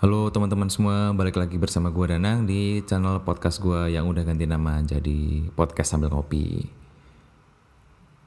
[0.00, 4.48] Halo teman-teman semua, balik lagi bersama gue Danang di channel podcast gue yang udah ganti
[4.48, 6.64] nama jadi podcast sambil ngopi.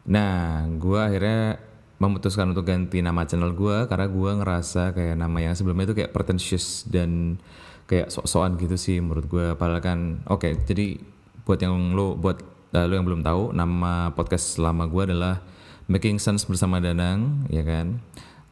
[0.05, 1.57] Nah, gue akhirnya
[1.97, 6.13] memutuskan untuk ganti nama channel gue karena gue ngerasa kayak nama yang sebelumnya itu kayak
[6.13, 7.41] pretentious dan
[7.89, 9.57] kayak sok-sokan gitu sih menurut gue.
[9.57, 11.01] Padahal kan, oke, okay, jadi
[11.41, 12.37] buat yang lo, buat
[12.77, 15.41] uh, lo yang belum tahu, nama podcast lama gue adalah
[15.89, 17.97] Making Sense bersama Danang, ya kan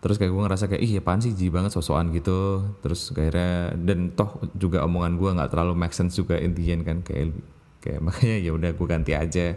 [0.02, 1.32] terus kayak gue ngerasa kayak ih apaan sih?
[1.38, 2.66] Ji banget sosokan gitu.
[2.82, 7.38] Terus akhirnya dan toh juga omongan gue nggak terlalu make sense juga intinya kan kayak
[7.80, 9.56] kayak makanya ya udah gue ganti aja.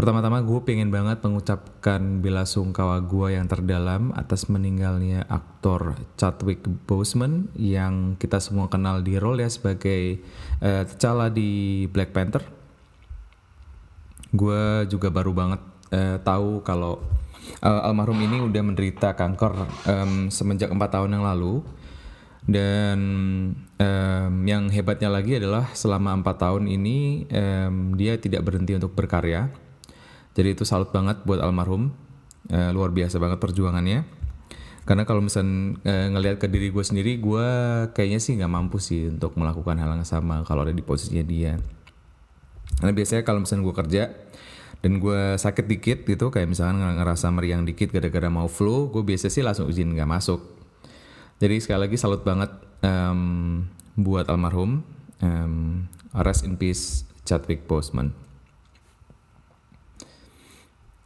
[0.00, 7.52] Pertama-tama gue pengen banget mengucapkan bela sungkawa gue yang terdalam atas meninggalnya aktor Chadwick Boseman
[7.52, 10.24] yang kita semua kenal di role ya sebagai
[10.64, 12.40] uh, T'Challa di Black Panther.
[14.32, 15.60] Gue juga baru banget
[15.92, 17.04] uh, tahu kalau
[17.62, 19.54] uh, almarhum ini udah menderita kanker
[19.86, 21.62] um, semenjak empat tahun yang lalu.
[22.40, 23.00] Dan
[23.76, 29.52] um, yang hebatnya lagi adalah selama empat tahun ini um, dia tidak berhenti untuk berkarya.
[30.32, 31.92] Jadi itu salut banget buat almarhum.
[32.48, 34.08] Uh, luar biasa banget perjuangannya.
[34.88, 37.46] Karena kalau misalnya uh, ngelihat ke diri gue sendiri gue
[37.92, 41.60] kayaknya sih nggak mampu sih untuk melakukan hal yang sama kalau ada di posisinya dia.
[42.80, 44.02] Karena biasanya kalau misalnya gue kerja
[44.80, 49.28] dan gue sakit dikit gitu kayak misalkan ngerasa meriang dikit gara-gara mau flu gue biasa
[49.28, 50.40] sih langsung izin nggak masuk.
[51.40, 52.52] Jadi sekali lagi salut banget
[52.84, 53.64] um,
[53.96, 54.84] buat almarhum
[55.20, 58.12] um, rest in peace Chadwick Boseman.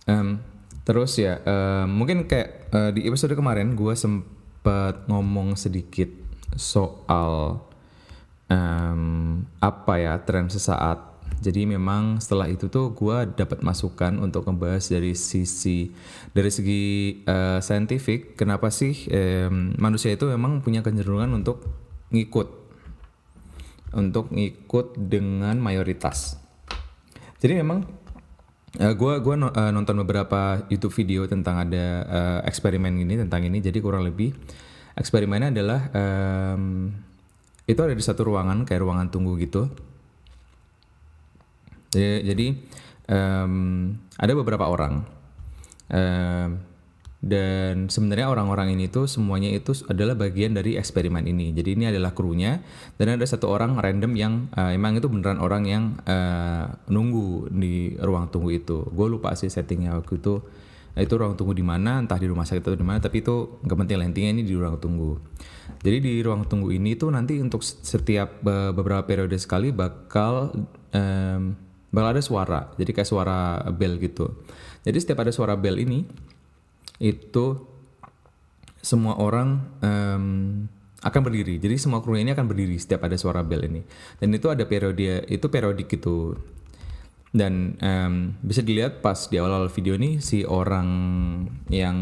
[0.05, 0.42] Um,
[0.84, 6.11] terus ya um, mungkin kayak uh, di episode kemarin gue sempat ngomong sedikit
[6.55, 7.62] soal
[8.50, 9.02] um,
[9.58, 11.14] apa ya tren sesaat
[11.44, 15.92] jadi memang setelah itu tuh gue dapat masukan untuk ngebahas dari sisi
[16.33, 16.83] dari segi
[17.28, 21.61] uh, scientific kenapa sih um, manusia itu memang punya kecenderungan untuk
[22.08, 22.48] ngikut
[23.95, 26.41] untuk ngikut dengan mayoritas.
[27.39, 27.86] Jadi memang
[28.80, 33.46] uh, eh, gue gua uh, nonton beberapa YouTube video tentang ada uh, eksperimen ini tentang
[33.46, 33.61] ini.
[33.63, 34.34] Jadi kurang lebih
[34.98, 36.90] eksperimennya adalah um,
[37.64, 39.73] itu ada di satu ruangan kayak ruangan tunggu gitu
[41.99, 42.47] jadi,
[43.09, 45.05] um, ada beberapa orang
[45.91, 46.51] um,
[47.25, 51.57] dan sebenarnya orang-orang ini tuh semuanya itu adalah bagian dari eksperimen ini.
[51.57, 52.61] Jadi ini adalah krunya
[53.01, 57.97] dan ada satu orang random yang uh, emang itu beneran orang yang uh, nunggu di
[57.97, 58.85] ruang tunggu itu.
[58.93, 60.45] Gue lupa sih settingnya waktu itu
[60.95, 63.79] itu ruang tunggu di mana, entah di rumah sakit atau di mana, tapi itu nggak
[63.83, 65.19] penting lah intinya ini di ruang tunggu.
[65.83, 70.55] Jadi di ruang tunggu ini tuh nanti untuk setiap beberapa periode sekali bakal
[70.95, 71.43] um,
[71.95, 72.61] bakal ada suara.
[72.75, 74.43] Jadi kayak suara bell gitu.
[74.83, 76.03] Jadi setiap ada suara bell ini
[76.99, 77.47] itu
[78.83, 80.27] semua orang um,
[81.01, 81.57] akan berdiri.
[81.63, 83.81] Jadi semua kru ini akan berdiri setiap ada suara bell ini.
[84.19, 86.37] Dan itu ada periode itu periodik gitu.
[87.35, 90.87] Dan um, bisa dilihat pas di awal-awal video ini si orang
[91.67, 91.97] yang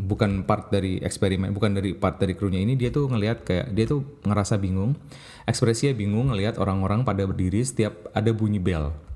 [0.00, 3.84] bukan part dari eksperimen bukan dari part dari krunya ini dia tuh ngelihat kayak dia
[3.84, 4.96] tuh ngerasa bingung.
[5.44, 9.07] Ekspresinya bingung ngelihat orang-orang pada berdiri setiap ada bunyi bell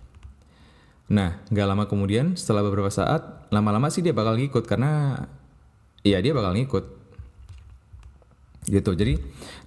[1.13, 5.21] Nah, nggak lama kemudian setelah beberapa saat, lama-lama sih dia bakal ngikut karena
[6.01, 6.85] ya dia bakal ngikut.
[8.65, 8.91] Gitu.
[8.97, 9.15] Jadi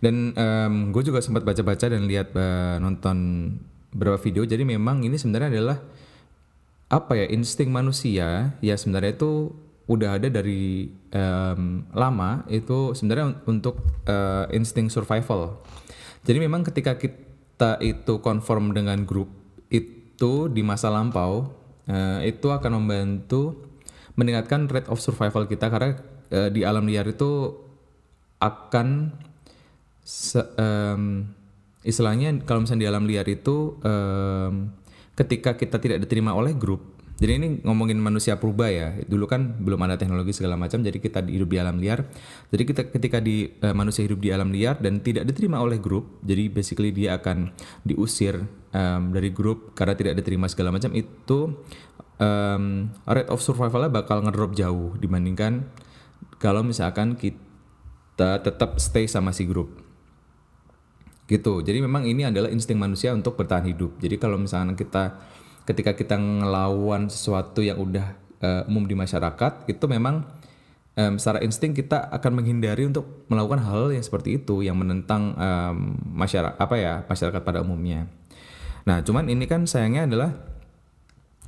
[0.01, 3.17] dan um, gue juga sempat baca-baca dan lihat uh, nonton
[3.93, 4.41] beberapa video.
[4.41, 5.77] Jadi memang ini sebenarnya adalah
[6.89, 9.53] apa ya insting manusia ya sebenarnya itu
[9.85, 15.61] udah ada dari um, lama itu sebenarnya untuk uh, insting survival.
[16.25, 19.44] Jadi memang ketika kita itu konform dengan grup
[20.15, 21.51] itu di masa lampau
[21.91, 23.67] uh, itu akan membantu
[24.15, 25.99] meningkatkan rate of survival kita karena
[26.31, 27.51] uh, di alam liar itu
[28.39, 29.11] akan
[29.99, 31.27] se, um,
[31.83, 34.71] istilahnya kalau misalnya di alam liar itu um,
[35.19, 38.91] ketika kita tidak diterima oleh grup jadi ini ngomongin manusia purba ya.
[39.07, 42.03] Dulu kan belum ada teknologi segala macam, jadi kita hidup di alam liar.
[42.51, 46.19] Jadi kita ketika di uh, manusia hidup di alam liar dan tidak diterima oleh grup,
[46.27, 47.55] jadi basically dia akan
[47.87, 48.43] diusir
[48.75, 51.55] um, dari grup karena tidak diterima segala macam itu
[52.19, 55.67] um, rate of survivalnya bakal ngedrop jauh dibandingkan
[56.39, 59.83] kalau misalkan kita tetap stay sama si grup
[61.25, 65.17] gitu jadi memang ini adalah insting manusia untuk bertahan hidup jadi kalau misalkan kita
[65.65, 70.25] ketika kita ngelawan sesuatu yang udah uh, umum di masyarakat itu memang
[70.95, 75.97] um, secara insting kita akan menghindari untuk melakukan hal yang seperti itu yang menentang um,
[76.15, 78.07] masyarakat apa ya masyarakat pada umumnya.
[78.85, 80.31] Nah, cuman ini kan sayangnya adalah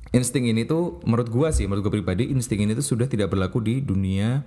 [0.10, 3.62] insting ini tuh menurut gua sih, menurut gua pribadi insting ini tuh sudah tidak berlaku
[3.62, 4.42] di dunia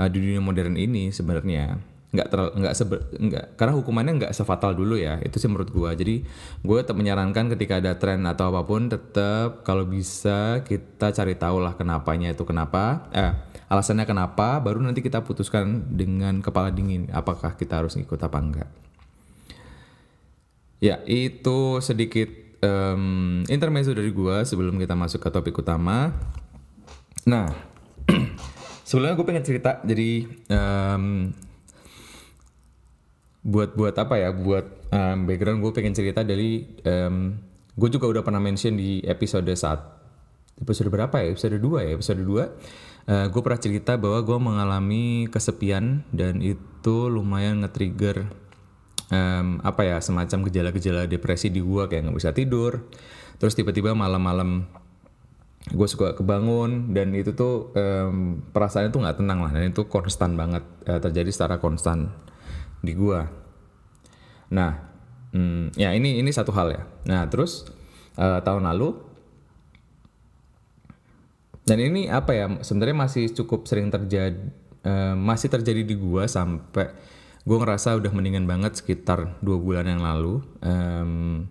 [0.00, 1.91] uh, di dunia modern ini sebenarnya.
[2.12, 5.90] Nggak terlalu nggak sebe, nggak karena hukumannya nggak sefatal dulu ya itu sih menurut gue
[5.96, 6.14] jadi
[6.60, 11.64] gue tetap menyarankan ketika ada tren atau apa pun tetap kalau bisa kita cari tahu
[11.64, 13.32] lah kenapanya itu kenapa eh
[13.72, 18.70] alasannya kenapa baru nanti kita putuskan dengan kepala dingin apakah kita harus ikut apa enggak.
[20.84, 22.28] Ya itu sedikit
[22.60, 26.12] um, intermezzo dari gue sebelum kita masuk ke topik utama.
[27.24, 27.48] Nah
[28.84, 31.32] sebelumnya gue pengen cerita jadi um,
[33.42, 34.30] buat buat apa ya?
[34.30, 37.34] Buat um, background gue pengen cerita dari um,
[37.74, 39.82] gue juga udah pernah mention di episode saat
[40.62, 41.34] episode berapa ya?
[41.34, 41.90] Episode 2 ya?
[41.98, 48.30] Episode 2 uh, gue pernah cerita bahwa gue mengalami kesepian dan itu lumayan nge-trigger
[49.10, 49.96] um, apa ya?
[49.98, 52.86] Semacam gejala-gejala depresi di gue kayak nggak bisa tidur.
[53.42, 54.70] Terus tiba-tiba malam-malam
[55.62, 59.50] gue suka kebangun dan itu tuh um, perasaannya tuh nggak tenang lah.
[59.50, 62.14] Dan itu konstan banget uh, terjadi secara konstan
[62.82, 63.30] di gua.
[64.52, 64.76] Nah,
[65.32, 66.82] hmm, ya ini ini satu hal ya.
[67.08, 67.70] Nah terus
[68.20, 68.98] uh, tahun lalu
[71.62, 74.34] dan ini apa ya sebenarnya masih cukup sering terjadi
[74.82, 76.90] uh, masih terjadi di gua sampai
[77.42, 80.38] gue ngerasa udah mendingan banget sekitar dua bulan yang lalu.
[80.62, 81.50] Um,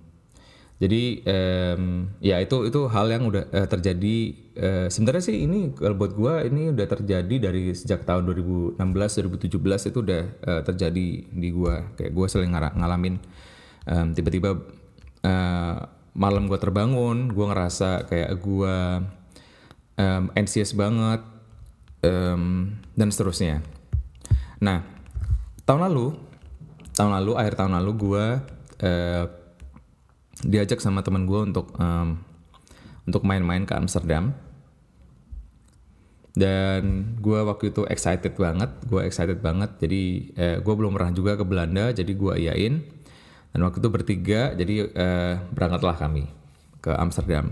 [0.80, 5.96] jadi um, ya itu itu hal yang udah uh, terjadi uh, sebenarnya sih ini kalau
[5.96, 11.50] buat gue ini udah terjadi dari sejak tahun 2016 2017 itu udah uh, terjadi di
[11.52, 13.20] gue kayak gue sering ngalamin
[13.88, 14.60] um, tiba-tiba
[15.24, 15.78] uh,
[16.12, 18.76] malam gue terbangun gue ngerasa kayak gue
[19.96, 21.22] um, anxious banget
[22.04, 23.64] um, dan seterusnya.
[24.60, 24.84] Nah
[25.64, 26.18] tahun lalu
[26.98, 28.26] tahun lalu akhir tahun lalu gue
[28.84, 29.26] uh,
[30.42, 32.20] diajak sama teman gue untuk um,
[33.08, 34.34] untuk main-main ke Amsterdam.
[36.32, 39.76] Dan gue waktu itu excited banget gue excited banget.
[39.84, 42.76] Jadi eh, gue belum pernah juga ke Belanda jadi gue iyain
[43.52, 46.32] dan waktu itu bertiga jadi eh, berangkatlah kami
[46.80, 47.52] ke Amsterdam.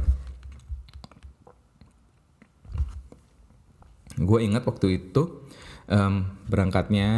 [4.19, 5.47] Gue ingat waktu itu
[5.87, 7.11] um, berangkatnya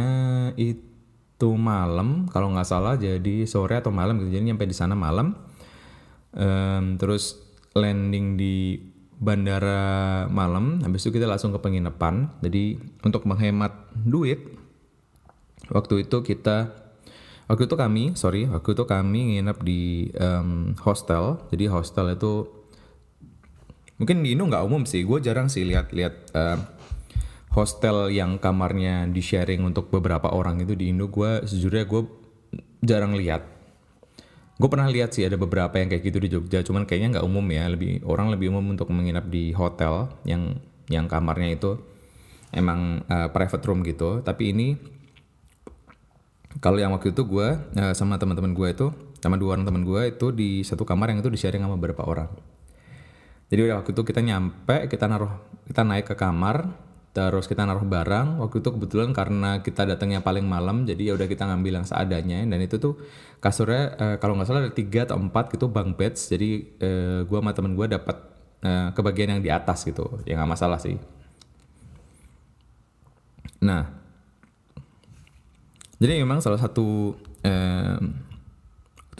[0.54, 4.38] itu malam kalau nggak salah jadi sore atau malam gitu.
[4.38, 5.34] Jadi nyampe di sana malam.
[6.32, 7.41] Um, terus
[7.72, 8.78] landing di
[9.22, 12.28] bandara malam habis itu kita langsung ke penginapan.
[12.42, 14.42] Jadi untuk menghemat duit
[15.70, 16.74] waktu itu kita
[17.46, 21.38] waktu itu kami sorry waktu itu kami nginep di um, hostel.
[21.54, 22.50] Jadi hostel itu
[24.02, 25.06] mungkin di Indo nggak umum sih.
[25.06, 26.58] Gue jarang sih lihat-lihat uh,
[27.54, 31.06] hostel yang kamarnya di sharing untuk beberapa orang itu di Indo.
[31.06, 32.02] Gue sejujurnya gue
[32.82, 33.61] jarang lihat
[34.62, 37.42] gue pernah lihat sih ada beberapa yang kayak gitu di Jogja cuman kayaknya nggak umum
[37.50, 37.66] ya.
[37.66, 41.82] Lebih orang lebih umum untuk menginap di hotel yang yang kamarnya itu
[42.54, 44.22] emang uh, private room gitu.
[44.22, 44.78] Tapi ini
[46.62, 48.86] kalau yang waktu itu gue uh, sama teman-teman gue itu
[49.18, 52.06] sama dua orang teman gue itu di satu kamar yang itu di sharing sama beberapa
[52.06, 52.30] orang.
[53.50, 56.70] Jadi waktu itu kita nyampe kita naruh kita naik ke kamar
[57.12, 58.40] terus kita naruh barang.
[58.40, 62.40] Waktu itu kebetulan karena kita datangnya paling malam jadi ya udah kita ngambil yang seadanya.
[62.48, 62.96] Dan itu tuh
[63.38, 66.32] kasurnya uh, kalau nggak salah ada tiga atau empat gitu bang beds.
[66.32, 68.16] Jadi uh, gua sama temen gua dapat
[68.64, 70.24] uh, kebagian yang di atas gitu.
[70.24, 70.96] Ya nggak masalah sih.
[73.60, 73.92] Nah
[76.02, 77.14] jadi memang salah satu
[77.44, 77.98] uh,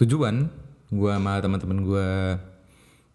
[0.01, 0.49] tujuan
[0.89, 2.09] gua sama teman-teman gua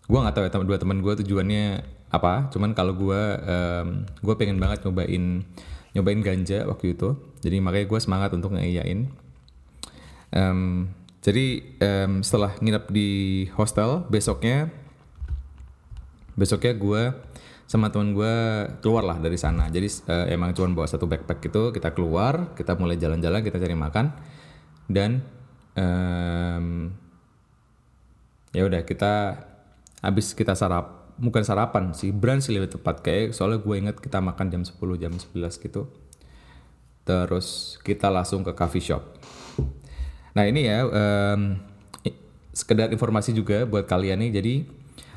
[0.07, 2.49] gua nggak tahu ya dua teman gua tujuannya apa?
[2.53, 3.89] Cuman kalau gue um,
[4.25, 5.45] gue pengen banget nyobain
[5.93, 7.17] nyobain ganja waktu itu.
[7.45, 9.09] Jadi makanya gue semangat untuk ngeiyain.
[10.29, 10.93] Um,
[11.25, 13.11] jadi um, setelah nginep di
[13.57, 14.71] hostel besoknya
[16.39, 17.03] besoknya gue
[17.69, 18.35] sama teman gue
[18.81, 19.69] keluar lah dari sana.
[19.69, 23.77] Jadi uh, emang cuma bawa satu backpack gitu kita keluar kita mulai jalan-jalan kita cari
[23.77, 24.07] makan.
[24.89, 25.21] Dan
[25.77, 26.89] um,
[28.57, 29.45] ya udah kita
[30.01, 33.03] habis kita sarap bukan sarapan sih brunch lebih tepat.
[33.03, 35.91] Kayak soalnya gue inget kita makan jam 10 jam 11 gitu.
[37.03, 39.03] Terus kita langsung ke coffee shop.
[40.39, 41.59] Nah ini ya um,
[42.55, 44.31] sekedar informasi juga buat kalian nih.
[44.39, 44.55] Jadi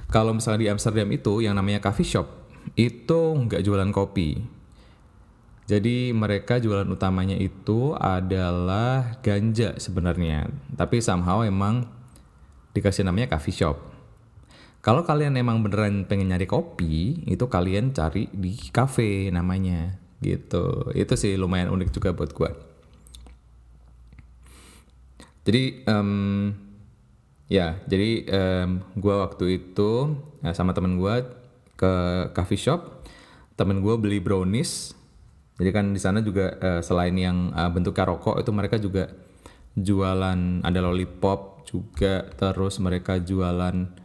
[0.10, 2.28] kalau misalnya di Amsterdam itu yang namanya coffee shop
[2.74, 4.42] itu nggak jualan kopi.
[5.70, 10.52] Jadi mereka jualan utamanya itu adalah ganja sebenarnya.
[10.76, 11.88] Tapi somehow emang
[12.74, 13.91] dikasih namanya coffee shop
[14.82, 19.94] kalau kalian emang beneran pengen nyari kopi, itu kalian cari di cafe namanya
[20.26, 20.90] gitu.
[20.98, 22.50] Itu sih lumayan unik juga buat gue.
[25.46, 26.50] Jadi um,
[27.46, 31.30] ya, jadi um, gue waktu itu ya, sama temen gue
[31.78, 31.94] ke
[32.34, 33.06] coffee shop.
[33.54, 34.98] Temen gue beli brownies.
[35.62, 39.14] Jadi kan di sana juga uh, selain yang uh, bentuknya rokok itu mereka juga
[39.78, 44.01] jualan ada lollipop juga terus mereka jualan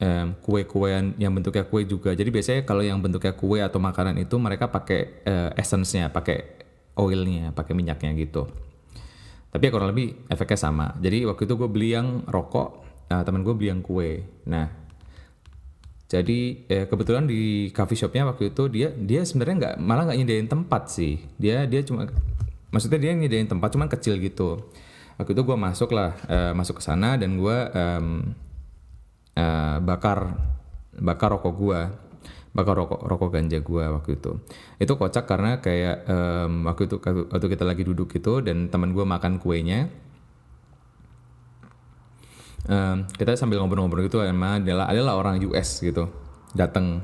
[0.00, 2.14] um, kue-kuean yang bentuknya kue juga.
[2.16, 6.64] Jadi biasanya kalau yang bentuknya kue atau makanan itu mereka pakai uh, essence-nya, pakai
[6.96, 8.48] oilnya, pakai minyaknya gitu.
[9.52, 10.86] Tapi ya kurang lebih efeknya sama.
[10.96, 12.68] Jadi waktu itu gue beli yang rokok,
[13.12, 14.24] nah, temen gue beli yang kue.
[14.48, 14.82] Nah
[16.12, 20.44] jadi eh, kebetulan di coffee shopnya waktu itu dia dia sebenarnya nggak malah nggak nyediain
[20.44, 21.16] tempat sih.
[21.40, 22.04] Dia dia cuma
[22.68, 24.60] maksudnya dia nyediain tempat cuman kecil gitu.
[25.16, 27.56] Waktu itu gue masuk lah eh, masuk ke sana dan gue
[29.38, 30.36] uh, bakar
[30.98, 31.80] bakar rokok gue
[32.52, 34.32] bakar rokok rokok ganja gue waktu itu.
[34.76, 39.04] Itu kocak karena kayak um, waktu itu waktu kita lagi duduk gitu dan teman gue
[39.04, 39.88] makan kuenya
[42.68, 46.10] um, kita sambil ngobrol-ngobrol gitu emang adalah adalah orang US gitu
[46.52, 47.02] datang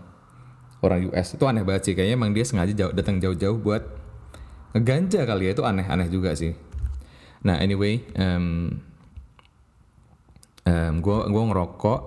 [0.85, 3.83] orang US itu aneh banget sih kayaknya emang dia sengaja jauh, datang jauh-jauh buat
[4.77, 6.53] ngeganja kali ya itu aneh-aneh juga sih.
[7.43, 8.79] Nah anyway um,
[10.69, 12.01] um, gue gua ngerokok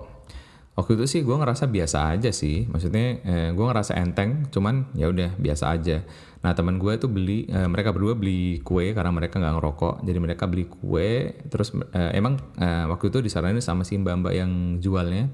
[0.72, 5.12] waktu itu sih gue ngerasa biasa aja sih maksudnya eh, gue ngerasa enteng cuman ya
[5.12, 6.04] udah biasa aja
[6.42, 10.18] Nah teman gue tuh beli, uh, mereka berdua beli kue karena mereka nggak ngerokok, jadi
[10.18, 11.38] mereka beli kue.
[11.46, 15.30] Terus uh, emang uh, waktu itu disaranin sama si mbak-mbak yang jualnya,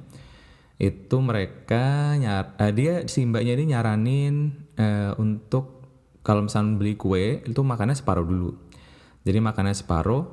[0.76, 5.80] itu mereka nyar, uh, dia si mbaknya ini nyaranin uh, untuk
[6.20, 8.52] kalau misalnya beli kue itu makannya separuh dulu.
[9.24, 10.28] Jadi makannya separuh,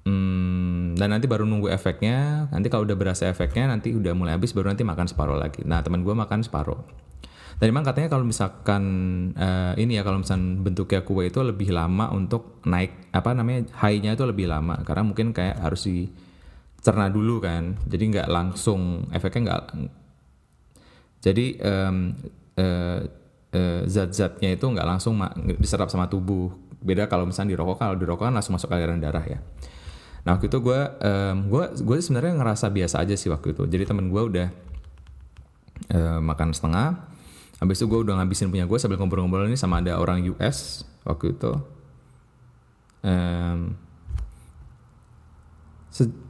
[0.00, 2.48] Hmm, dan nanti baru nunggu efeknya.
[2.48, 5.60] Nanti kalau udah berasa efeknya, nanti udah mulai habis, baru nanti makan separuh lagi.
[5.66, 6.80] Nah teman gue makan separuh.
[7.60, 8.82] Dan memang katanya kalau misalkan
[9.36, 14.16] uh, ini ya kalau misalkan bentuknya kue itu lebih lama untuk naik apa namanya high-nya
[14.16, 17.76] itu lebih lama karena mungkin kayak harus dicerna dulu kan.
[17.84, 19.64] Jadi nggak langsung efeknya nggak.
[21.20, 22.16] Jadi um,
[22.56, 22.98] uh,
[23.52, 25.20] uh, zat-zatnya itu nggak langsung
[25.60, 26.48] diserap sama tubuh.
[26.80, 29.36] Beda kalau misalnya di rokok kalau di rokok kan langsung masuk aliran darah ya.
[30.26, 33.64] Nah waktu itu gue um, gue gue sebenarnya ngerasa biasa aja sih waktu itu.
[33.64, 34.48] Jadi temen gue udah
[35.96, 37.10] uh, makan setengah
[37.60, 41.36] Habis itu gue udah ngabisin punya gue sambil ngobrol-ngobrol ini sama ada orang US waktu
[41.36, 41.52] itu.
[43.04, 43.76] Um,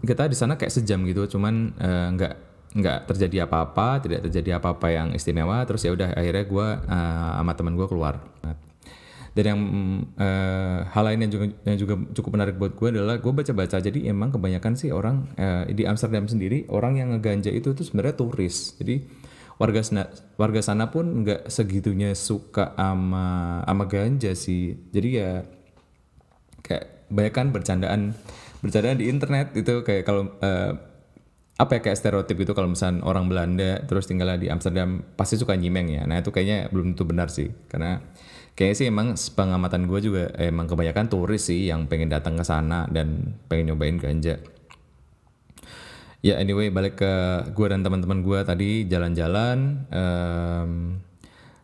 [0.02, 2.34] kita di sana kayak sejam gitu, cuman uh, nggak
[2.70, 5.62] nggak terjadi apa-apa, tidak terjadi apa-apa yang istimewa.
[5.70, 8.18] Terus ya udah akhirnya gue uh, sama teman gue keluar.
[9.30, 9.60] Dan yang
[10.18, 13.78] uh, hal lain yang juga yang juga cukup menarik buat gue adalah gue baca-baca.
[13.78, 18.18] Jadi emang kebanyakan sih orang uh, di Amsterdam sendiri orang yang ngeganja itu tuh sebenarnya
[18.18, 18.74] turis.
[18.76, 19.06] Jadi
[19.60, 20.08] warga sana
[20.40, 25.30] warga sana pun nggak segitunya suka ama ama ganja sih jadi ya
[26.64, 28.00] kayak banyak kan bercandaan
[28.64, 30.72] bercandaan di internet itu kayak kalau uh,
[31.60, 35.52] apa ya kayak stereotip itu kalau misalnya orang Belanda terus tinggal di Amsterdam pasti suka
[35.60, 38.00] nyimeng ya nah itu kayaknya belum tentu benar sih karena
[38.58, 42.86] kayaknya sih emang pengamatan gue juga emang kebanyakan turis sih yang pengen datang ke sana
[42.90, 44.38] dan pengen nyobain ganja
[46.20, 47.12] Ya anyway balik ke
[47.56, 49.88] gue dan teman-teman gue tadi jalan-jalan.
[49.88, 51.00] Um,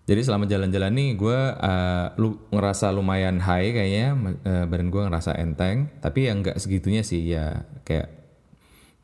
[0.09, 4.16] jadi selama jalan-jalan nih gue uh, lu ngerasa lumayan high kayaknya
[4.49, 5.93] uh, badan gue ngerasa enteng.
[6.00, 8.09] Tapi yang nggak segitunya sih ya kayak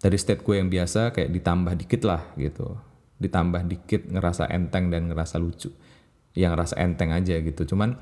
[0.00, 2.72] dari state gue yang biasa kayak ditambah dikit lah gitu.
[3.20, 5.68] Ditambah dikit ngerasa enteng dan ngerasa lucu.
[6.32, 7.62] Yang ngerasa enteng aja gitu.
[7.74, 7.96] Cuman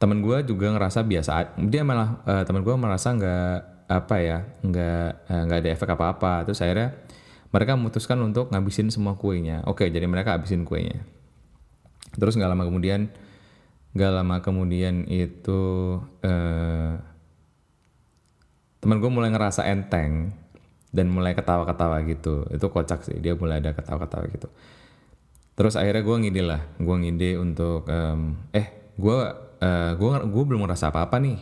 [0.00, 1.58] temen gue juga ngerasa biasa.
[1.64, 6.48] Dia malah uh, temen gue merasa nggak apa ya nggak eh, nggak ada efek apa-apa
[6.48, 6.96] terus akhirnya
[7.52, 11.04] mereka memutuskan untuk ngabisin semua kuenya oke jadi mereka habisin kuenya
[12.16, 13.12] terus nggak lama kemudian
[13.94, 16.96] nggak lama kemudian itu eh,
[18.80, 20.32] teman gue mulai ngerasa enteng
[20.94, 24.48] dan mulai ketawa-ketawa gitu itu kocak sih dia mulai ada ketawa-ketawa gitu
[25.54, 29.18] terus akhirnya gue ngide lah gue ngide untuk um, eh gue
[29.64, 31.38] uh, gue gue belum ngerasa apa-apa nih.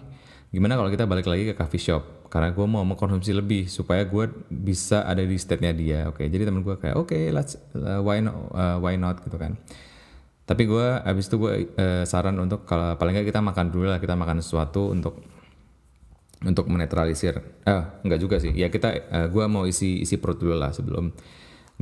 [0.53, 2.29] Gimana kalau kita balik lagi ke coffee shop?
[2.29, 6.25] Karena gue mau mengkonsumsi lebih supaya gue bisa ada di state-nya dia oke.
[6.25, 9.21] Okay, jadi temen gue kayak oke okay, let's uh, why not uh, why not?
[9.25, 9.57] Gitu kan.
[10.49, 14.01] Tapi gue abis itu gue uh, saran untuk kalau paling nggak kita makan dulu lah
[14.01, 15.21] kita makan sesuatu untuk
[16.43, 17.37] untuk menetralisir.
[17.65, 18.53] Eh uh, nggak juga sih.
[18.53, 21.13] Ya kita uh, gue mau isi isi perut dulu lah sebelum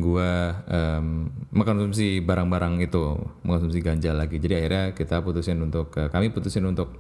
[0.01, 0.31] gue
[0.73, 6.65] um, mengkonsumsi barang-barang itu mengkonsumsi ganja lagi jadi akhirnya kita putusin untuk uh, kami putusin
[6.65, 6.91] untuk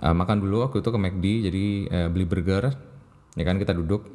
[0.00, 2.72] uh, makan dulu waktu itu ke McD jadi uh, beli burger
[3.34, 4.06] ya kan kita duduk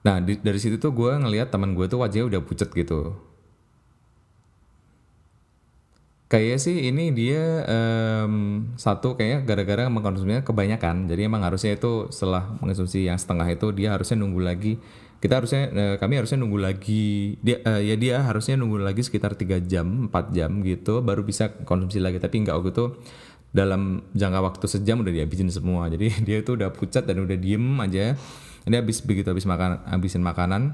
[0.00, 3.12] nah di, dari situ tuh gue ngelihat teman gue tuh wajahnya udah pucet gitu
[6.30, 11.10] Kayaknya sih ini dia em, satu kayaknya gara-gara mengkonsumsinya kebanyakan.
[11.10, 14.78] Jadi emang harusnya itu setelah mengkonsumsi yang setengah itu dia harusnya nunggu lagi.
[15.20, 19.36] Kita harusnya eh, kami harusnya nunggu lagi dia eh, ya dia harusnya nunggu lagi sekitar
[19.36, 22.16] 3 jam, 4 jam gitu baru bisa konsumsi lagi.
[22.16, 22.86] Tapi enggak waktu itu
[23.52, 25.92] dalam jangka waktu sejam udah dihabisin semua.
[25.92, 28.16] Jadi dia itu udah pucat dan udah diem aja.
[28.64, 30.72] Ini habis begitu habis makan habisin makanan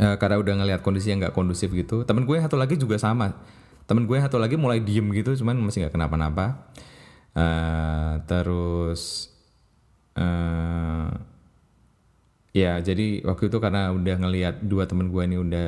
[0.00, 2.08] eh, karena udah ngelihat kondisi yang nggak kondusif gitu.
[2.08, 3.36] Temen gue satu lagi juga sama.
[3.84, 6.68] Temen gue satu lagi mulai diem gitu, cuman masih nggak kenapa-napa.
[7.36, 9.32] Eh, terus
[12.56, 15.66] ya jadi waktu itu karena udah ngelihat dua temen gue ini udah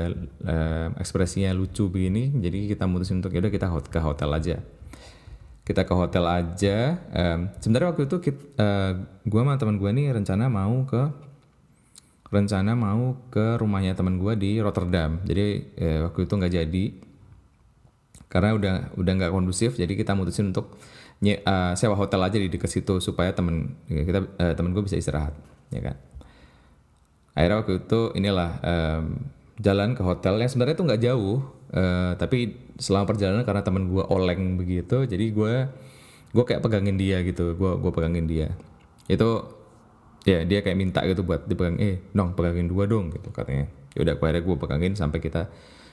[0.49, 4.57] eh, ekspresinya lucu begini, jadi kita mutusin untuk yaudah kita hot ke hotel aja.
[5.61, 6.99] Kita ke hotel aja.
[7.15, 8.93] Em, sebenarnya waktu itu kita, eh,
[9.29, 11.31] gue sama temen gue ini rencana mau ke
[12.31, 15.21] rencana mau ke rumahnya teman gue di Rotterdam.
[15.27, 15.47] Jadi
[15.79, 16.85] eh, waktu itu nggak jadi
[18.31, 19.75] karena udah udah nggak kondusif.
[19.75, 20.79] Jadi kita mutusin untuk
[21.23, 24.97] eh, sewa hotel aja di dekat situ supaya temen ya, kita eh, temen gue bisa
[24.99, 25.35] istirahat,
[25.75, 26.10] ya kan.
[27.35, 29.05] Akhirnya waktu itu inilah em,
[29.61, 31.39] jalan ke hotel yang sebenarnya itu nggak jauh,
[31.75, 32.39] eh, tapi
[32.81, 35.55] selama perjalanan karena temen gue oleng begitu, jadi gue
[36.31, 38.49] gue kayak pegangin dia gitu, gue gue pegangin dia.
[39.07, 39.47] Itu
[40.29, 43.69] ya dia kayak minta gitu buat dipegang eh dong pegangin dua dong gitu katanya.
[43.95, 45.47] Ya udah akhirnya gue pegangin sampai kita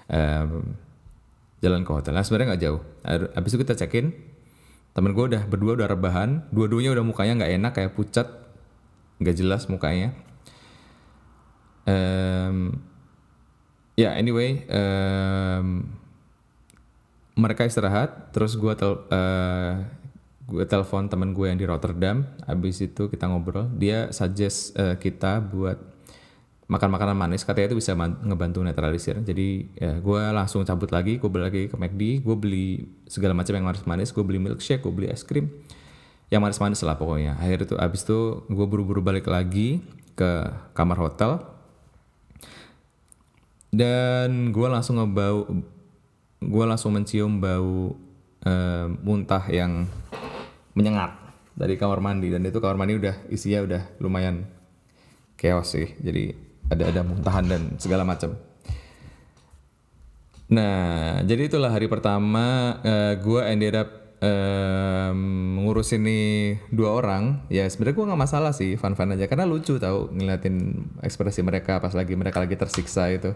[0.10, 0.78] em,
[1.62, 2.14] jalan ke hotel.
[2.14, 2.82] Nah sebenarnya nggak jauh.
[3.36, 4.14] Habis itu kita check in
[4.98, 8.26] temen gue udah berdua udah rebahan dua-duanya udah mukanya nggak enak kayak pucat
[9.22, 10.18] nggak jelas mukanya
[11.88, 12.76] Em,
[13.96, 15.88] ya anyway em,
[17.40, 19.88] mereka istirahat terus gue tel eh,
[20.48, 22.28] gue telepon temen gue yang di Rotterdam.
[22.44, 23.72] Habis itu kita ngobrol.
[23.76, 25.80] Dia suggest eh, kita buat
[26.68, 27.48] makan makanan manis.
[27.48, 29.20] Katanya itu bisa ngebantu netralisir.
[29.24, 31.20] Jadi ya gue langsung cabut lagi.
[31.20, 32.68] Gue beli lagi ke McD gue beli
[33.08, 34.12] segala macam yang manis-manis.
[34.12, 35.52] Gue beli milkshake gue beli es krim.
[36.28, 37.40] Yang manis-manis lah pokoknya.
[37.40, 39.80] Akhir itu abis itu gue buru-buru balik lagi
[40.18, 41.57] ke kamar hotel
[43.74, 45.48] dan gue langsung ngebau
[46.38, 47.98] gue langsung mencium bau
[48.46, 49.90] eh, muntah yang
[50.78, 51.18] menyengat
[51.58, 52.30] dari kamar mandi.
[52.30, 54.46] Dan itu kamar mandi udah isinya udah lumayan
[55.36, 55.98] chaos sih.
[55.98, 58.36] Jadi ada ada muntahan dan segala macam
[60.48, 65.20] nah jadi itulah hari pertama eh, gue ended up em,
[65.62, 66.28] ngurusin nih
[66.74, 69.26] dua orang ya sebenarnya gue nggak masalah sih fun aja.
[69.30, 70.56] Karena lucu tau ngeliatin
[71.06, 73.34] ekspresi mereka pas lagi mereka lagi tersiksa itu.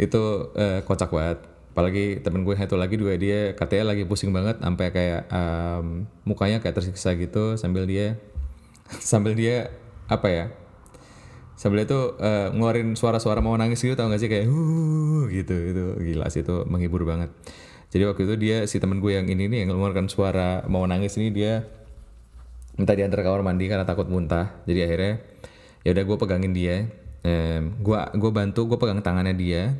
[0.00, 1.38] Itu eh, kocak banget.
[1.72, 6.60] Apalagi temen gue satu lagi juga dia katanya lagi pusing banget sampai kayak em, mukanya
[6.60, 8.20] kayak tersiksa gitu sambil dia
[9.00, 9.72] sambil dia
[10.08, 10.46] apa ya
[11.56, 14.28] sambil itu eh, ngeluarin suara-suara mau nangis gitu tau gak sih?
[14.28, 14.48] Kayak
[15.32, 15.56] gitu.
[15.72, 17.32] Itu gila sih itu menghibur banget
[17.92, 21.20] jadi waktu itu dia si temen gue yang ini nih yang ngeluarkan suara mau nangis
[21.20, 21.60] ini dia
[22.80, 24.64] minta diantar ke kamar mandi karena takut muntah.
[24.64, 25.14] Jadi akhirnya
[25.84, 26.88] ya udah gue pegangin dia
[27.22, 29.78] Em, gue gue bantu gue pegang tangannya dia.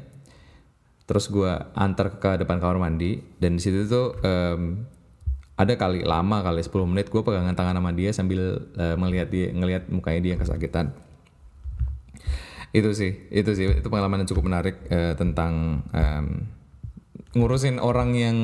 [1.11, 4.87] Terus gue antar ke depan kamar mandi dan di situ tuh em,
[5.59, 9.51] ada kali lama kali 10 menit gue pegangan tangan sama dia sambil eh, melihat dia
[9.51, 10.95] ngelihat mukanya dia yang kesakitan.
[12.71, 16.47] Itu sih itu sih itu pengalaman yang cukup menarik eh, tentang em,
[17.33, 18.37] ngurusin orang yang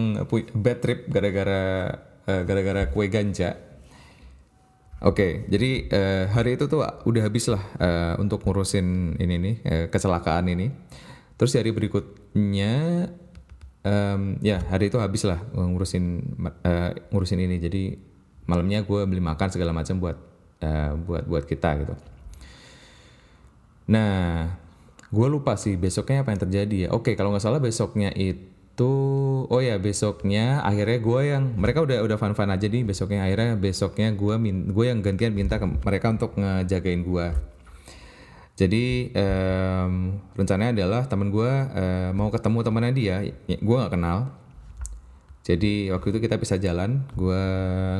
[0.56, 1.92] bad trip gara-gara
[2.24, 3.68] eh, gara-gara kue ganja
[4.98, 9.86] Oke, jadi eh, hari itu tuh udah habis lah eh, untuk ngurusin ini nih eh,
[9.94, 10.74] kecelakaan ini.
[11.38, 13.06] Terus hari berikutnya,
[13.86, 16.34] em, ya hari itu habis lah ngurusin
[16.66, 17.62] eh, ngurusin ini.
[17.62, 17.94] Jadi
[18.50, 20.18] malamnya gue beli makan segala macam buat
[20.66, 21.94] eh, buat buat kita gitu.
[23.94, 24.50] Nah,
[25.14, 26.88] gue lupa sih besoknya apa yang terjadi ya.
[26.90, 32.14] Oke, kalau nggak salah besoknya itu, oh ya besoknya akhirnya gue yang mereka udah udah
[32.14, 36.14] fun fun aja nih besoknya akhirnya besoknya gue min gue yang gantian minta ke mereka
[36.14, 37.26] untuk ngejagain gue.
[38.58, 44.34] Jadi em, rencananya adalah temen gue eh, mau ketemu temennya dia, ya, gue nggak kenal.
[45.46, 47.44] Jadi waktu itu kita bisa jalan, gue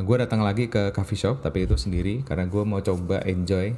[0.03, 3.73] gue datang lagi ke coffee shop tapi itu sendiri karena gue mau coba enjoy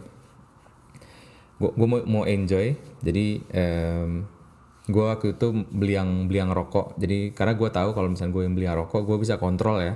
[1.61, 2.73] gue mau mau enjoy
[3.05, 4.25] jadi em,
[4.89, 6.97] gue waktu itu beli yang beli yang rokok.
[6.97, 9.93] Jadi karena gue tahu kalau misalnya gue yang beli yang rokok gue bisa kontrol ya.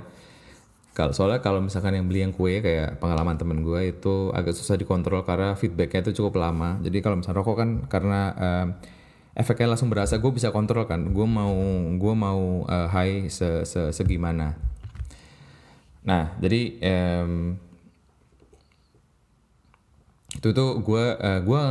[0.96, 4.80] Kalau soalnya kalau misalkan yang beli yang kue kayak pengalaman temen gue itu agak susah
[4.80, 6.80] dikontrol karena feedbacknya itu cukup lama.
[6.80, 8.68] Jadi kalau misalnya rokok kan karena em,
[9.36, 11.12] efeknya langsung berasa gue bisa kontrol kan.
[11.12, 11.52] Gue mau
[11.98, 14.56] gue mau eh, high se, se segimana.
[16.06, 17.60] Nah jadi em,
[20.36, 21.04] itu tuh gue
[21.44, 21.62] gue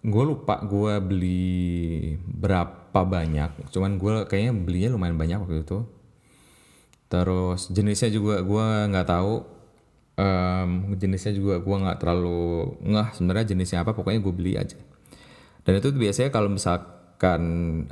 [0.00, 5.78] gue lupa gue beli berapa banyak cuman gue kayaknya belinya lumayan banyak waktu itu.
[7.10, 9.34] Terus jenisnya juga gue nggak tahu
[10.16, 14.78] um, jenisnya juga gue nggak terlalu ngeh sebenarnya jenisnya apa pokoknya gue beli aja.
[15.66, 17.42] Dan itu biasanya kalau misalkan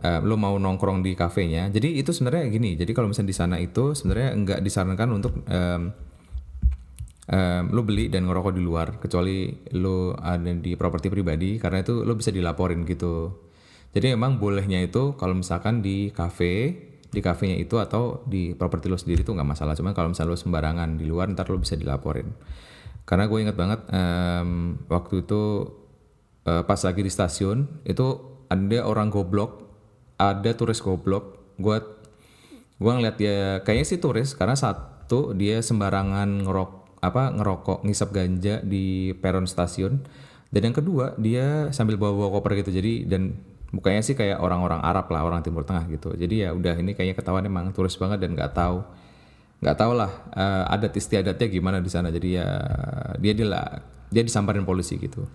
[0.01, 3.57] um, lo mau nongkrong di kafenya jadi itu sebenarnya gini jadi kalau misalnya di sana
[3.61, 5.93] itu sebenarnya nggak disarankan untuk um,
[7.29, 12.03] um, lo beli dan ngerokok di luar kecuali lo ada di properti pribadi karena itu
[12.03, 13.45] lo bisa dilaporin gitu.
[13.93, 16.77] Jadi memang bolehnya itu kalau misalkan di kafe
[17.09, 19.73] di kafenya itu atau di properti lo sendiri itu nggak masalah.
[19.73, 22.29] Cuman kalau misalnya lo sembarangan di luar ntar lo bisa dilaporin.
[23.09, 25.73] Karena gue inget banget um, waktu itu
[26.45, 29.65] uh, pas lagi di stasiun itu ada orang goblok
[30.21, 31.57] ada turis goblok.
[31.57, 31.81] Gue
[32.79, 38.61] gue ngeliat dia kayaknya sih turis karena satu dia sembarangan ngerok apa ngerokok ngisap ganja
[38.63, 40.03] di peron stasiun.
[40.49, 42.73] Dan yang kedua dia sambil bawa bawa koper gitu.
[42.73, 43.37] Jadi dan
[43.69, 46.17] mukanya sih kayak orang-orang Arab lah orang Timur Tengah gitu.
[46.17, 48.81] Jadi ya udah ini kayaknya ketahuan emang turis banget dan nggak tahu
[49.59, 52.09] nggak tahu lah uh, adat istiadatnya gimana di sana.
[52.09, 52.49] Jadi ya
[53.21, 53.67] dia dia lah
[54.09, 55.29] dia disamperin polisi gitu.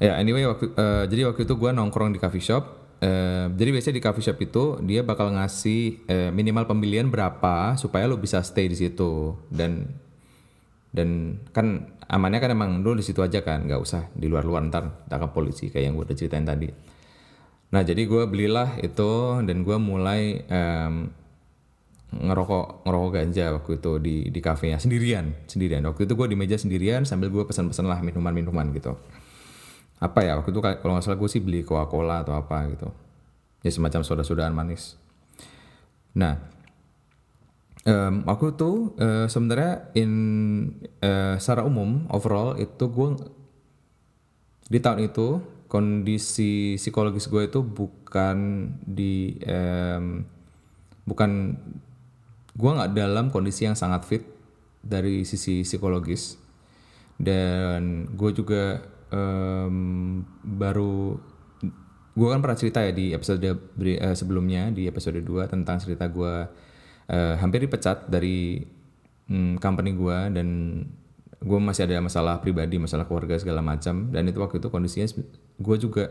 [0.00, 3.96] Ya anyway waktu uh, jadi waktu itu gue nongkrong di coffee shop uh, jadi biasanya
[3.98, 8.70] di coffee shop itu dia bakal ngasih uh, minimal pembelian berapa supaya lo bisa stay
[8.70, 9.34] di situ.
[9.50, 9.90] Dan
[10.94, 15.08] dan kan amannya kan emang dulu di situ aja kan nggak usah di luar-luar ntar
[15.10, 16.70] tangkap polisi kayak yang gue udah ceritain tadi.
[17.74, 21.10] Nah jadi gue belilah itu dan gue mulai um,
[22.14, 25.82] ngerokok ngerokok ganja waktu itu di di kafenya sendirian sendirian.
[25.82, 28.94] Waktu itu gue di meja sendirian sambil gue pesan-pesan lah minuman-minuman gitu
[30.04, 32.88] apa ya waktu itu kalau nggak salah gue sih beli coca cola atau apa gitu.
[33.64, 35.00] Ya semacam soda-sodaan manis.
[36.12, 36.54] Nah
[37.84, 40.12] Um, aku tuh uh, sebenarnya in
[41.04, 43.08] uh, secara umum overall itu gue
[44.72, 48.36] di tahun itu kondisi psikologis gue itu bukan
[48.88, 50.24] di um,
[51.04, 51.60] bukan
[52.56, 54.24] gue nggak dalam kondisi yang sangat fit
[54.80, 56.40] dari sisi psikologis.
[57.20, 58.80] Dan gue juga
[59.14, 59.76] um,
[60.42, 61.14] baru
[62.14, 66.34] gue kan pernah cerita ya di episode uh, sebelumnya di episode 2 tentang cerita gue
[67.10, 68.58] uh, hampir dipecat dari
[69.30, 70.48] um, company gue dan
[71.44, 74.10] gue masih ada masalah pribadi masalah keluarga segala macam.
[74.10, 75.06] Dan itu waktu itu kondisinya
[75.60, 76.10] gue juga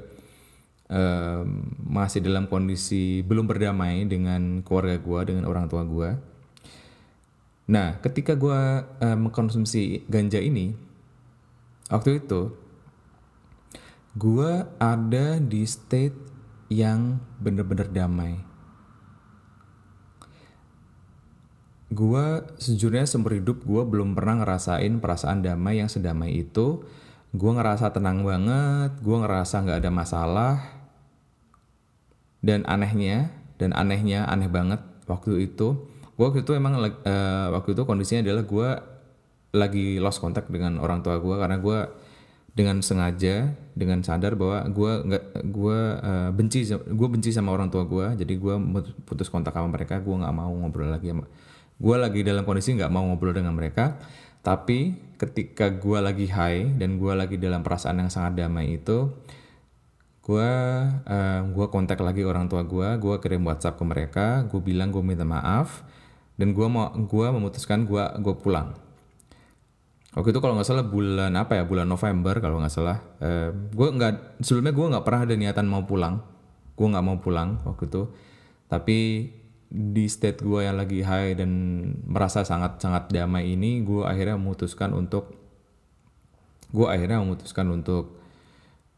[0.90, 1.48] um,
[1.84, 6.10] masih dalam kondisi belum berdamai dengan keluarga gue dengan orang tua gue
[7.64, 10.76] nah ketika gue uh, mengkonsumsi ganja ini
[11.88, 12.52] waktu itu
[14.14, 16.14] gue ada di state
[16.70, 18.38] yang bener-bener damai.
[21.94, 26.86] Gue sejujurnya seumur hidup gue belum pernah ngerasain perasaan damai yang sedamai itu.
[27.34, 30.56] Gue ngerasa tenang banget gue ngerasa nggak ada masalah.
[32.42, 35.90] Dan anehnya dan anehnya aneh banget waktu itu.
[36.14, 38.70] Gue waktu itu emang uh, waktu itu kondisinya adalah gue
[39.54, 41.80] lagi lost contact dengan orang tua gue karena gue
[42.54, 47.90] dengan sengaja dengan sadar bahwa gue nggak gue uh, benci gue benci sama orang tua
[47.90, 48.56] gue jadi gue
[49.10, 51.26] putus kontak sama mereka gue nggak mau ngobrol lagi sama
[51.84, 53.98] gue lagi dalam kondisi nggak mau ngobrol dengan mereka.
[54.44, 59.12] Tapi ketika gue lagi high dan gue lagi dalam perasaan yang sangat damai itu
[60.24, 60.52] gue
[61.04, 65.04] uh, gue kontak lagi orang tua gue gue kirim WhatsApp ke mereka gue bilang gue
[65.04, 65.84] minta maaf
[66.40, 68.72] dan gue mau gue memutuskan gue gue pulang
[70.14, 73.02] Waktu itu kalau nggak salah bulan apa ya bulan November kalau nggak salah.
[73.18, 76.22] Uh, gue nggak sebelumnya gue nggak pernah ada niatan mau pulang.
[76.78, 78.04] Gue nggak mau pulang waktu itu.
[78.70, 78.98] Tapi
[79.74, 81.50] di state gue yang lagi high dan
[82.06, 85.34] merasa sangat sangat damai ini gue akhirnya memutuskan untuk
[86.70, 88.22] gue akhirnya memutuskan untuk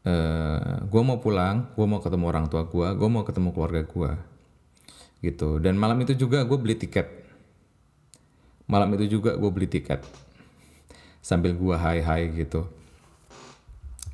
[0.04, 4.10] eh, gue mau pulang gue mau ketemu orang tua gue gue mau ketemu keluarga gue
[5.24, 7.08] gitu dan malam itu juga gue beli tiket
[8.68, 10.04] malam itu juga gue beli tiket
[11.26, 12.70] sambil high high gitu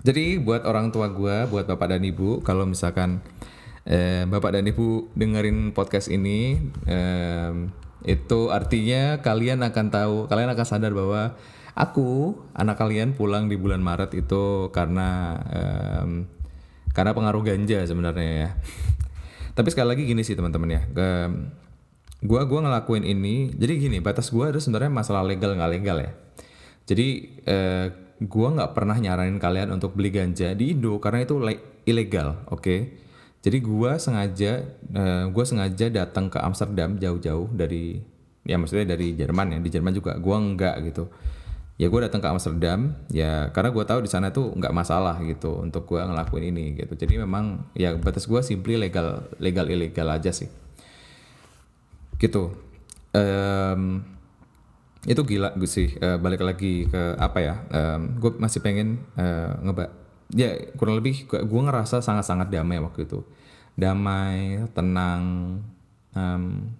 [0.00, 3.20] jadi buat orang tua gue buat bapak dan ibu kalau misalkan
[3.86, 7.52] eh, Bapak dan Ibu dengerin podcast ini eh,
[8.02, 11.38] itu artinya kalian akan tahu, kalian akan sadar bahwa
[11.78, 16.06] aku anak kalian pulang di bulan Maret itu karena eh,
[16.92, 18.50] karena pengaruh ganja sebenarnya ya.
[19.56, 20.82] Tapi sekali lagi gini sih teman-teman ya.
[22.22, 26.12] gua gua ngelakuin ini, jadi gini batas gua ada sebenarnya masalah legal nggak legal ya.
[26.92, 27.86] Jadi eh,
[28.28, 31.40] gua nggak pernah nyaranin kalian untuk beli ganja di Indo karena itu
[31.88, 32.60] ilegal, oke?
[32.60, 32.80] Okay?
[33.42, 34.62] Jadi gua sengaja
[34.94, 37.98] uh, gua sengaja datang ke Amsterdam jauh-jauh dari
[38.44, 39.58] ya maksudnya dari Jerman ya.
[39.58, 41.08] Di Jerman juga gua enggak gitu.
[41.80, 45.66] Ya gue datang ke Amsterdam ya karena gue tahu di sana tuh nggak masalah gitu
[45.66, 46.94] untuk gue ngelakuin ini gitu.
[46.94, 50.46] Jadi memang ya batas gue simply legal legal ilegal aja sih.
[52.20, 52.54] Gitu.
[53.16, 54.04] um,
[55.02, 59.58] itu gila gue sih uh, balik lagi ke apa ya um, gue masih pengen uh,
[59.66, 59.90] ngeba
[60.30, 63.26] ya kurang lebih gue ngerasa sangat-sangat damai waktu itu
[63.74, 65.58] damai tenang
[66.14, 66.70] um,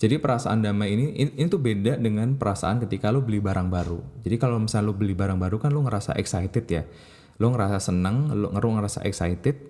[0.00, 4.00] jadi perasaan damai ini, ini tuh beda dengan perasaan ketika lo beli barang baru.
[4.24, 6.88] Jadi kalau misalnya lo beli barang baru kan lo ngerasa excited ya.
[7.36, 9.60] Lo ngerasa seneng, lo ngerasa excited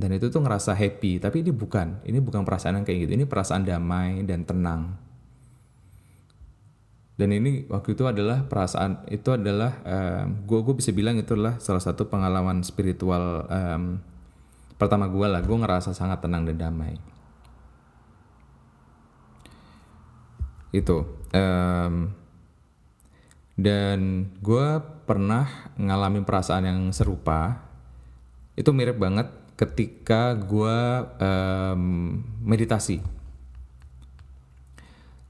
[0.00, 1.20] dan itu tuh ngerasa happy.
[1.20, 3.12] Tapi ini bukan, ini bukan perasaan yang kayak gitu.
[3.20, 4.96] Ini perasaan damai dan tenang.
[7.16, 11.56] Dan ini waktu itu adalah perasaan itu adalah um, gue gue bisa bilang itu adalah
[11.64, 14.04] salah satu pengalaman spiritual um,
[14.76, 15.40] pertama gue lah.
[15.40, 17.16] Gue ngerasa sangat tenang dan damai.
[20.76, 20.98] itu
[21.32, 22.12] um,
[23.56, 24.00] dan
[24.44, 24.66] gue
[25.08, 27.64] pernah ngalamin perasaan yang serupa
[28.52, 30.78] itu mirip banget ketika gue
[31.16, 31.82] um,
[32.44, 33.00] meditasi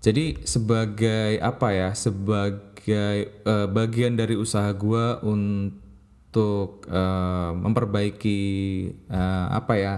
[0.07, 8.39] jadi sebagai apa ya sebagai uh, bagian dari usaha gue untuk uh, memperbaiki
[9.11, 9.95] uh, apa ya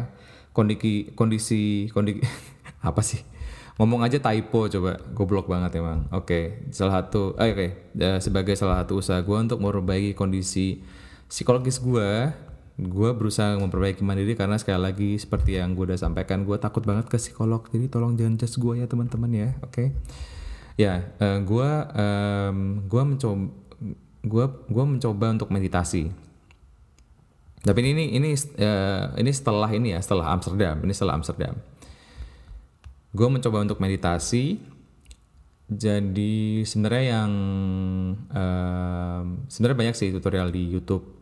[0.57, 2.25] kondisi kondisi kondisi
[2.89, 3.21] apa sih
[3.77, 6.45] ngomong aja typo coba goblok banget emang oke okay.
[6.73, 7.71] salah satu eh, oke okay.
[8.01, 10.81] uh, sebagai salah satu usaha gue untuk memperbaiki kondisi
[11.29, 12.33] psikologis gue
[12.79, 17.11] gue berusaha memperbaiki mandiri karena sekali lagi seperti yang gue udah sampaikan gue takut banget
[17.11, 17.67] ke psikolog.
[17.75, 19.75] Jadi tolong jangan just gue ya teman-teman ya oke?
[19.75, 19.89] Okay?
[20.79, 23.51] ya uh, gue um, gue mencoba
[24.23, 26.15] gue gue mencoba untuk meditasi.
[27.59, 28.31] Tapi ini ini
[28.63, 31.59] uh, ini setelah ini ya setelah Amsterdam ini setelah Amsterdam.
[33.11, 34.79] Gue mencoba untuk meditasi.
[35.69, 37.33] Jadi sebenarnya yang
[38.17, 41.18] um, sebenarnya banyak sih tutorial di YouTube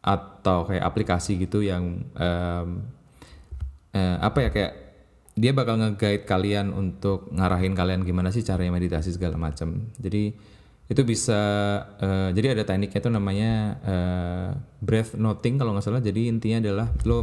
[0.00, 2.68] atau kayak aplikasi gitu yang um,
[3.92, 4.72] uh, apa ya kayak
[5.36, 9.88] dia bakal nge-guide kalian untuk ngarahin kalian gimana sih caranya meditasi segala macam.
[9.96, 10.36] Jadi
[10.90, 11.40] itu bisa
[12.02, 13.52] uh, jadi ada tekniknya itu namanya
[13.86, 14.48] uh,
[14.82, 16.02] breath noting kalau nggak salah.
[16.02, 17.18] Jadi intinya adalah lo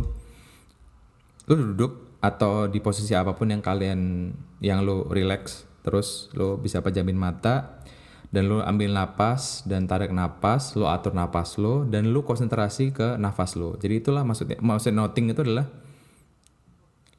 [1.48, 6.82] lo duduk atau di posisi apa pun yang kalian yang lo relax terus lo bisa
[6.82, 7.80] pejamin mata
[8.28, 13.16] dan lo ambil napas dan tarik napas lo atur napas lo dan lo konsentrasi ke
[13.16, 15.68] nafas lo jadi itulah maksudnya maksud noting itu adalah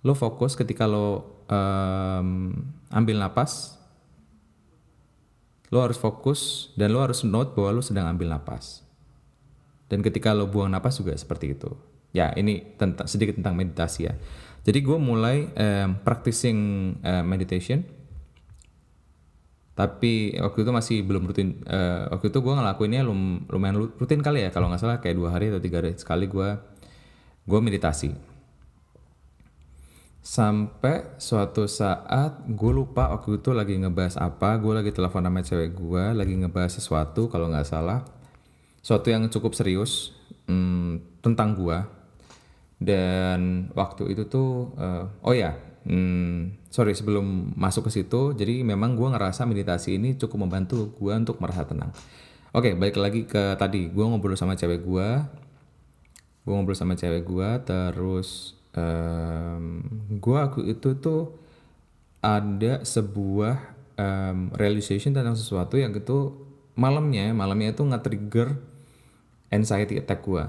[0.05, 2.53] lo fokus ketika lo um,
[2.93, 3.79] ambil napas
[5.69, 8.85] lo harus fokus dan lo harus note bahwa lo sedang ambil napas.
[9.89, 11.73] Dan ketika lo buang napas juga seperti itu.
[12.13, 14.17] Ya ini tentang sedikit tentang meditasi ya.
[14.65, 16.59] Jadi gue mulai um, practicing
[17.05, 17.85] uh, meditation.
[19.79, 21.63] Tapi waktu itu masih belum rutin.
[21.63, 24.51] Uh, waktu itu gue ngelakuinnya lum, lumayan rutin kali ya.
[24.51, 26.59] Kalau nggak salah kayak dua hari atau tiga hari sekali gue
[27.47, 28.11] gue meditasi.
[30.19, 34.59] Sampai suatu saat gue lupa waktu itu lagi ngebahas apa.
[34.59, 38.03] Gue lagi telepon sama cewek gue, lagi ngebahas sesuatu kalau nggak salah.
[38.83, 40.11] Suatu yang cukup serius
[40.51, 41.79] hmm, tentang gue
[42.79, 45.55] dan waktu itu tuh uh, oh ya
[45.87, 51.13] hmm, sorry sebelum masuk ke situ jadi memang gue ngerasa meditasi ini cukup membantu gue
[51.13, 51.93] untuk merasa tenang.
[52.53, 53.89] Oke balik lagi ke tadi.
[53.93, 55.09] Gue ngobrol sama cewek gue
[56.49, 59.85] gue ngobrol sama cewek gue terus um,
[60.17, 61.37] gue aku itu tuh
[62.25, 66.33] ada sebuah um, realization tentang sesuatu yang itu
[66.73, 68.57] malamnya malamnya itu nge-trigger
[69.53, 70.49] anxiety attack gue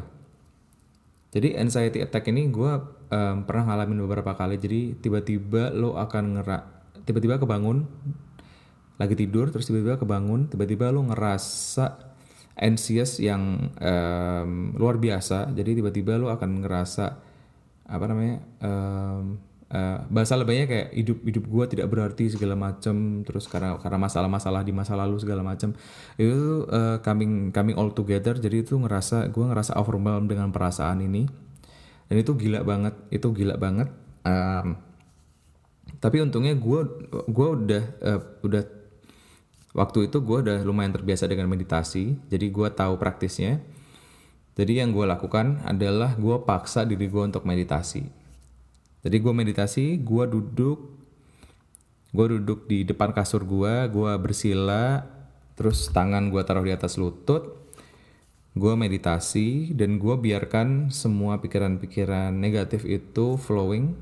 [1.35, 2.71] jadi anxiety attack ini gue
[3.09, 4.55] um, pernah ngalamin beberapa kali.
[4.57, 6.63] Jadi tiba-tiba lo akan ngerak,
[7.03, 7.85] tiba-tiba kebangun,
[8.97, 12.09] lagi tidur, terus tiba-tiba kebangun, tiba-tiba lo ngerasa
[12.59, 15.51] anxious yang um, luar biasa.
[15.53, 17.05] Jadi tiba-tiba lo akan ngerasa
[17.89, 19.41] apa namanya um,
[19.73, 24.61] uh, bahasa lebihnya kayak hidup hidup gue tidak berarti segala macam terus karena karena masalah-masalah
[24.65, 25.73] di masa lalu segala macam
[26.17, 31.48] itu uh, coming coming all together jadi itu ngerasa gue ngerasa overwhelmed dengan perasaan ini
[32.09, 33.93] dan itu gila banget itu gila banget.
[34.25, 34.81] Um,
[36.01, 36.81] tapi untungnya gue
[37.29, 38.63] gue udah uh, udah
[39.77, 43.61] waktu itu gue udah lumayan terbiasa dengan meditasi jadi gue tahu praktisnya.
[44.59, 48.03] Jadi yang gue lakukan adalah gue paksa diri gue untuk meditasi.
[48.99, 50.99] Jadi gue meditasi, gue duduk,
[52.11, 55.07] gue duduk di depan kasur gue, gue bersila,
[55.55, 57.58] terus tangan gue taruh di atas lutut,
[58.57, 63.97] gue meditasi dan gue biarkan semua pikiran-pikiran negatif itu flowing.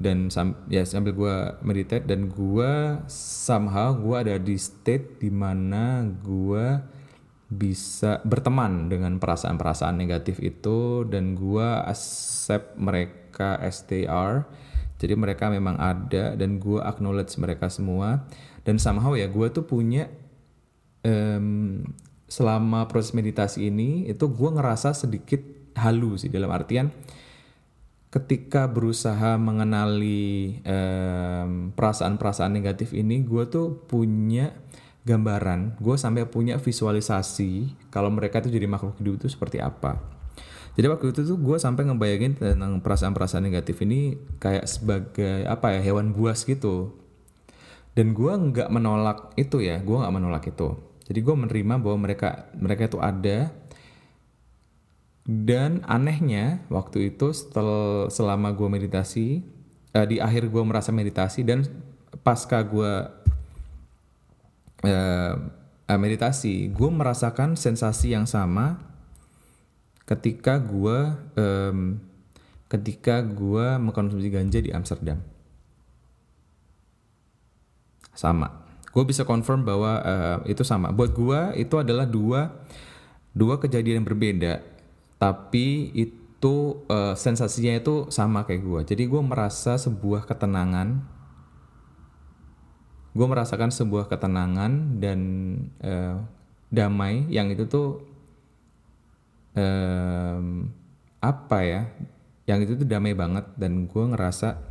[0.00, 6.08] Dan sam ya sambil gue meditate dan gue somehow gue ada di state di mana
[6.08, 6.80] gue
[7.52, 14.48] bisa berteman dengan perasaan-perasaan negatif itu dan gue accept mereka STR
[15.00, 18.28] jadi mereka memang ada dan gue acknowledge mereka semua.
[18.60, 20.12] Dan somehow ya gue tuh punya
[21.00, 21.80] um,
[22.30, 25.42] selama proses meditasi ini itu gue ngerasa sedikit
[25.74, 26.94] halu sih dalam artian
[28.14, 30.62] ketika berusaha mengenali
[31.74, 34.54] perasaan-perasaan negatif ini gue tuh punya
[35.02, 39.98] gambaran gue sampai punya visualisasi kalau mereka tuh jadi makhluk hidup itu seperti apa.
[40.78, 45.80] Jadi waktu itu tuh gue sampai ngebayangin tentang perasaan-perasaan negatif ini kayak sebagai apa ya
[45.82, 46.94] hewan buas gitu.
[47.96, 52.46] Dan gue nggak menolak itu ya gue nggak menolak itu jadi gue menerima bahwa mereka
[52.54, 53.50] mereka itu ada.
[55.26, 59.42] Dan anehnya waktu itu setelah selama gue meditasi
[59.90, 61.66] uh, di akhir gue merasa meditasi dan
[62.22, 62.92] pasca gue
[64.86, 65.34] uh,
[65.90, 68.78] meditasi gue merasakan sensasi yang sama
[70.06, 70.98] ketika gue
[71.34, 71.98] um,
[72.70, 75.18] ketika gue mengkonsumsi ganja di Amsterdam.
[78.14, 78.59] Sama
[78.90, 80.90] gue bisa confirm bahwa uh, itu sama.
[80.90, 82.50] Buat gue itu adalah dua
[83.30, 84.62] dua kejadian yang berbeda.
[85.20, 91.02] Tapi itu uh, sensasinya itu sama kayak gue jadi gue merasa sebuah ketenangan.
[93.10, 95.20] Gue merasakan sebuah ketenangan dan
[95.82, 96.22] uh,
[96.70, 98.06] damai yang itu tuh
[99.58, 100.70] um,
[101.18, 101.82] apa ya
[102.46, 104.69] yang itu tuh damai banget dan gue ngerasa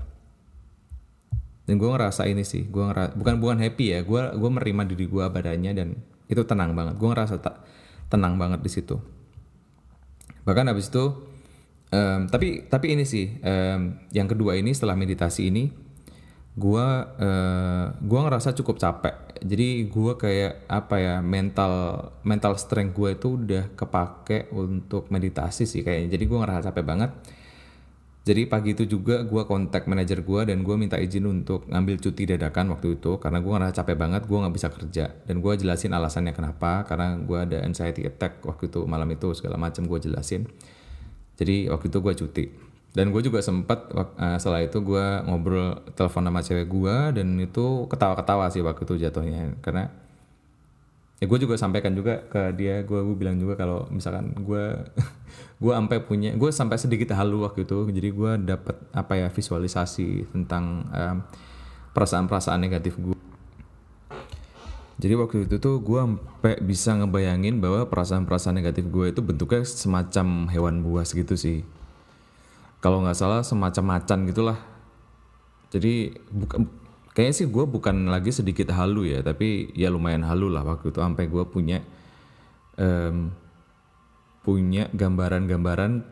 [1.70, 5.06] dan gue ngerasa ini sih gue ngerasa bukan bukan happy ya gue gue menerima diri
[5.06, 5.90] gue badannya dan
[6.30, 6.96] itu tenang banget.
[7.02, 7.66] Gue ngerasa tak
[8.08, 9.02] tenang banget di situ.
[10.46, 11.04] Bahkan habis itu
[11.90, 15.90] um, tapi tapi ini sih um, yang kedua ini setelah meditasi ini
[16.60, 16.88] gue
[17.24, 19.16] uh, gua ngerasa cukup capek.
[19.40, 21.74] Jadi gue kayak apa ya mental
[22.28, 26.20] mental strength gue itu udah kepake untuk meditasi sih kayaknya.
[26.20, 27.12] Jadi gue ngerasa capek banget
[28.20, 32.30] jadi pagi itu juga gue kontak manajer gue dan gue minta izin untuk ngambil cuti
[32.30, 33.16] dadakan waktu itu.
[33.18, 35.06] Karena gue ngerasa capek banget gue nggak bisa kerja.
[35.24, 36.84] Dan gue jelasin alasannya kenapa.
[36.84, 40.46] Karena gue ada anxiety attack waktu itu malam itu segala macam gue jelasin.
[41.40, 42.46] Jadi waktu itu gue cuti.
[42.92, 47.88] Dan gue juga sempat uh, setelah itu gue ngobrol telepon sama cewek gue dan itu
[47.88, 49.56] ketawa-ketawa sih waktu itu jatuhnya.
[49.64, 49.90] Karena
[51.20, 54.64] ya gue juga sampaikan juga ke dia gue gue bilang juga kalau misalkan gue
[55.64, 57.88] gue sampai punya gue sampai sedikit halu waktu itu.
[57.92, 60.88] Jadi gue dapat apa ya visualisasi tentang
[61.92, 63.20] perasaan-perasaan negatif gue
[65.00, 70.52] jadi waktu itu tuh gue sampai bisa ngebayangin bahwa perasaan-perasaan negatif gue itu bentuknya semacam
[70.52, 71.64] hewan buas gitu sih.
[72.84, 74.60] Kalau nggak salah semacam macan gitulah.
[75.72, 76.68] Jadi bukan
[77.20, 81.04] kayaknya sih gue bukan lagi sedikit halu ya tapi ya lumayan halu lah waktu itu.
[81.04, 81.84] Sampai gue punya
[82.80, 83.36] um,
[84.40, 86.08] punya gambaran-gambaran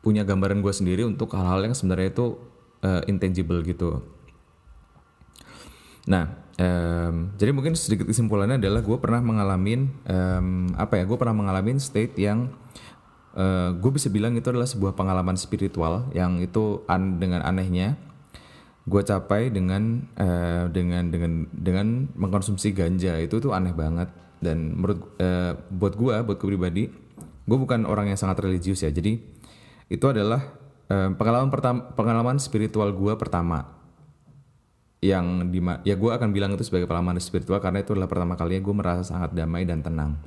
[0.00, 2.40] punya gambaran gue sendiri untuk hal-hal yang sebenarnya itu
[2.80, 4.00] uh, intangible gitu.
[6.08, 11.36] Nah um, jadi mungkin sedikit kesimpulannya adalah gue pernah mengalami um, apa ya gue pernah
[11.36, 12.48] mengalami state yang
[13.36, 18.00] uh, gue bisa bilang itu adalah sebuah pengalaman spiritual yang itu an dengan anehnya
[18.90, 23.14] gue capai dengan uh, dengan dengan dengan mengkonsumsi ganja.
[23.22, 24.10] Itu tuh aneh banget.
[24.42, 26.84] Dan menurut uh, buat gue buat gue pribadi
[27.50, 28.90] gue bukan orang yang sangat religius ya.
[28.90, 29.22] Jadi
[29.86, 30.42] itu adalah
[30.90, 33.78] uh, pengalaman pertama pengalaman spiritual gue pertama.
[35.00, 38.60] Yang di ya gue akan bilang itu sebagai pengalaman spiritual karena itu adalah pertama kalinya
[38.60, 40.20] gue merasa sangat damai dan tenang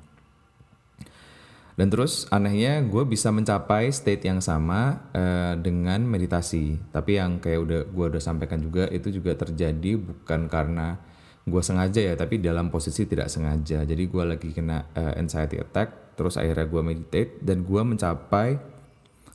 [1.73, 6.77] dan terus anehnya gue bisa mencapai state yang sama uh, dengan meditasi.
[6.93, 11.01] Tapi yang kayak udah gue udah sampaikan juga itu juga terjadi bukan karena
[11.43, 13.81] gue sengaja ya, tapi dalam posisi tidak sengaja.
[13.83, 18.61] Jadi gue lagi kena uh, anxiety attack, terus akhirnya gue meditate dan gue mencapai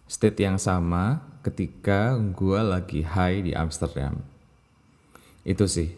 [0.06, 4.22] state yang sama ketika gue lagi high di Amsterdam.
[5.42, 5.90] Itu sih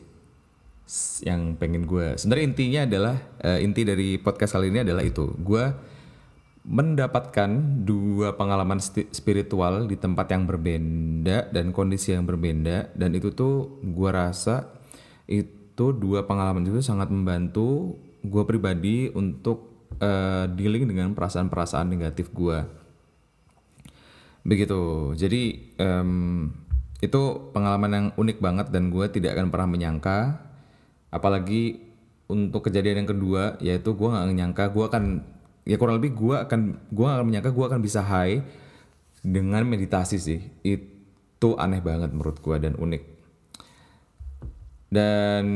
[1.23, 2.19] yang pengen gue.
[2.19, 5.31] Sebenarnya intinya adalah uh, inti dari podcast kali ini adalah itu.
[5.39, 5.63] Gue
[6.61, 7.51] mendapatkan
[7.89, 8.77] dua pengalaman
[9.11, 14.69] spiritual di tempat yang berbeda dan kondisi yang berbeda dan itu tuh gue rasa
[15.25, 22.81] itu dua pengalaman itu sangat membantu gue pribadi untuk uh, dealing dengan perasaan-perasaan negatif gue
[24.45, 25.13] begitu.
[25.17, 26.49] Jadi um,
[27.01, 27.21] itu
[27.53, 30.19] pengalaman yang unik banget dan gue tidak akan pernah menyangka.
[31.11, 31.81] Apalagi
[32.31, 35.05] untuk kejadian yang kedua yaitu gue nggak nyangka gue akan
[35.65, 38.45] ya kurang lebih gue akan gue akan menyangka gue akan bisa high
[39.21, 40.41] dengan meditasi sih.
[40.65, 43.03] Itu aneh banget menurut gue dan unik.
[44.91, 45.47] Dan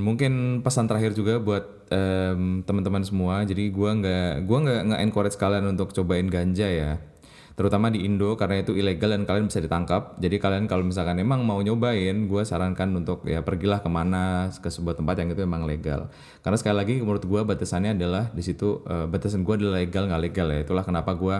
[0.00, 3.44] mungkin pesan terakhir juga buat um, teman-teman semua.
[3.44, 7.13] Jadi gue nggak gue nggak nggak encourage kalian untuk cobain ganja ya
[7.54, 10.18] terutama di Indo karena itu ilegal dan kalian bisa ditangkap.
[10.18, 14.66] Jadi kalian kalau misalkan emang mau nyobain, gue sarankan untuk ya pergilah ke mana ke
[14.66, 16.10] sebuah tempat yang itu emang legal.
[16.42, 20.22] Karena sekali lagi menurut gue batasannya adalah di situ uh, batasan gue adalah legal nggak
[20.22, 20.58] legal ya.
[20.66, 21.36] Itulah kenapa gue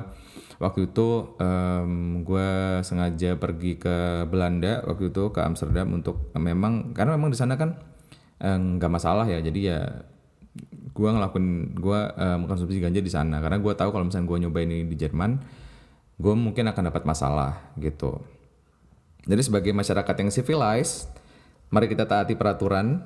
[0.63, 2.49] waktu itu um, gue
[2.87, 7.75] sengaja pergi ke Belanda waktu itu ke Amsterdam untuk memang karena memang di sana kan
[8.79, 9.43] nggak uh, masalah ya.
[9.43, 9.83] Jadi ya
[10.95, 14.71] gue ngelakuin gue uh, mengkonsumsi ganja di sana karena gue tahu kalau misalnya gue nyobain
[14.71, 15.64] ini di Jerman
[16.15, 18.23] gue mungkin akan dapat masalah gitu.
[19.25, 21.09] Jadi sebagai masyarakat yang civilized,
[21.73, 23.03] mari kita taati peraturan,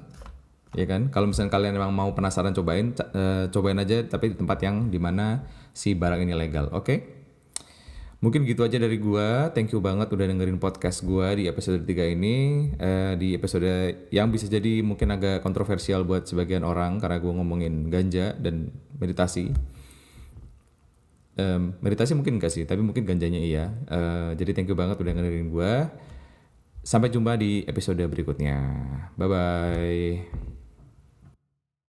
[0.74, 1.08] ya kan?
[1.14, 4.98] Kalau misalnya kalian memang mau penasaran cobain, uh, cobain aja tapi di tempat yang di
[4.98, 6.84] mana si barang ini legal, oke?
[6.84, 6.98] Okay?
[8.18, 9.54] Mungkin gitu aja dari gua.
[9.54, 12.66] Thank you banget udah dengerin podcast gua di episode 3 ini.
[12.74, 17.86] Uh, di episode yang bisa jadi mungkin agak kontroversial buat sebagian orang karena gua ngomongin
[17.86, 19.54] ganja dan meditasi
[21.38, 23.64] um, meditasi mungkin enggak sih tapi mungkin ganjanya iya.
[23.88, 25.72] Uh, jadi thank you banget udah dengerin gue
[26.82, 28.58] sampai jumpa di episode berikutnya.
[29.14, 30.57] Bye bye